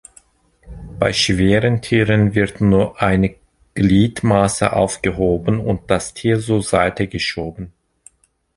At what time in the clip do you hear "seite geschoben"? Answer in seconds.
6.63-7.71